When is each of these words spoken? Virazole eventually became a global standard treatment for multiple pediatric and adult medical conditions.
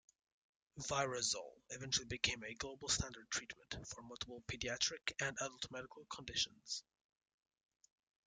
Virazole 0.79 1.61
eventually 1.69 2.07
became 2.07 2.41
a 2.43 2.55
global 2.55 2.89
standard 2.89 3.29
treatment 3.29 3.75
for 3.87 4.01
multiple 4.01 4.41
pediatric 4.47 5.13
and 5.21 5.37
adult 5.41 5.69
medical 5.69 6.05
conditions. 6.05 6.83